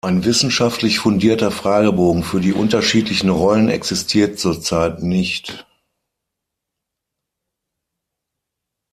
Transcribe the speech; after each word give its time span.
Ein 0.03 0.25
wissenschaftlich 0.25 0.97
fundierter 0.97 1.51
Fragebogen 1.51 2.23
für 2.23 2.41
die 2.41 2.53
unterschiedlichen 2.53 3.29
Rollen 3.29 3.69
existiert 3.69 4.39
zurzeit 4.39 5.03
nicht. 5.03 5.67